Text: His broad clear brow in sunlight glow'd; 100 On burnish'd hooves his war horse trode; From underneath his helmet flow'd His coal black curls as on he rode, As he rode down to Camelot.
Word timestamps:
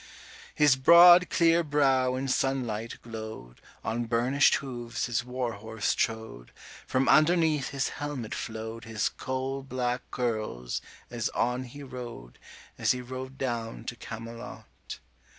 His 0.55 0.77
broad 0.77 1.29
clear 1.29 1.63
brow 1.63 2.15
in 2.15 2.27
sunlight 2.27 2.97
glow'd; 3.03 3.61
100 3.83 3.83
On 3.87 4.05
burnish'd 4.05 4.55
hooves 4.55 5.05
his 5.05 5.23
war 5.23 5.53
horse 5.53 5.93
trode; 5.93 6.51
From 6.87 7.07
underneath 7.07 7.69
his 7.69 7.89
helmet 7.89 8.33
flow'd 8.33 8.85
His 8.85 9.09
coal 9.09 9.61
black 9.61 10.01
curls 10.09 10.81
as 11.11 11.29
on 11.35 11.65
he 11.65 11.83
rode, 11.83 12.39
As 12.79 12.93
he 12.93 13.01
rode 13.01 13.37
down 13.37 13.83
to 13.85 13.95
Camelot. 13.95 14.97